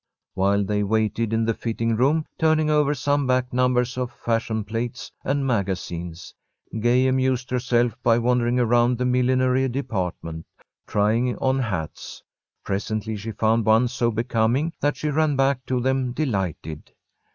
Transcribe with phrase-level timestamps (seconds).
[0.33, 5.11] While they waited in the fitting room, turning over some back numbers of fashion plates
[5.23, 6.33] and magazines,
[6.79, 10.47] Gay amused herself by wandering around the millinery department,
[10.87, 12.23] trying on hats.
[12.63, 16.93] Presently she found one so becoming that she ran back to them, delighted.